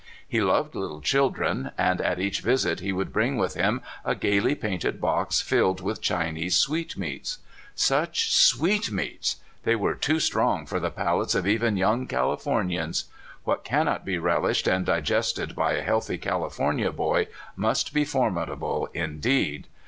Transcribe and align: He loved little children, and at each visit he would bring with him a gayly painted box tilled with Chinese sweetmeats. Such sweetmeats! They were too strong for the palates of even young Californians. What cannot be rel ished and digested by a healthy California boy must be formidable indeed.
He 0.27 0.41
loved 0.41 0.73
little 0.73 0.99
children, 0.99 1.73
and 1.77 2.01
at 2.01 2.19
each 2.19 2.41
visit 2.41 2.79
he 2.79 2.91
would 2.91 3.13
bring 3.13 3.37
with 3.37 3.53
him 3.53 3.81
a 4.03 4.15
gayly 4.15 4.55
painted 4.55 4.99
box 4.99 5.43
tilled 5.47 5.79
with 5.79 6.01
Chinese 6.01 6.55
sweetmeats. 6.57 7.37
Such 7.75 8.33
sweetmeats! 8.33 9.35
They 9.61 9.75
were 9.75 9.93
too 9.93 10.19
strong 10.19 10.65
for 10.65 10.79
the 10.79 10.89
palates 10.89 11.35
of 11.35 11.45
even 11.45 11.77
young 11.77 12.07
Californians. 12.07 13.05
What 13.43 13.63
cannot 13.63 14.03
be 14.03 14.17
rel 14.17 14.41
ished 14.41 14.65
and 14.75 14.87
digested 14.87 15.55
by 15.55 15.73
a 15.73 15.83
healthy 15.83 16.17
California 16.17 16.91
boy 16.91 17.27
must 17.55 17.93
be 17.93 18.03
formidable 18.03 18.89
indeed. 18.95 19.67